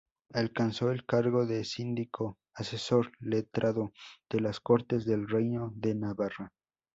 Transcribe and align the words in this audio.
Alcanzó 0.33 0.89
el 0.89 1.05
cargo 1.05 1.45
de 1.45 1.63
Síndico, 1.63 2.39
asesor 2.55 3.11
letrado, 3.19 3.93
de 4.31 4.39
las 4.39 4.59
Cortes 4.59 5.05
del 5.05 5.27
Reino 5.29 5.73
de 5.75 5.93
Navarra. 5.93 6.53